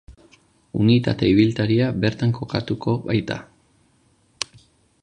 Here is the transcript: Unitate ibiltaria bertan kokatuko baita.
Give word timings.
Unitate 0.85 1.29
ibiltaria 1.33 1.91
bertan 2.07 2.35
kokatuko 2.39 2.97
baita. 3.05 3.39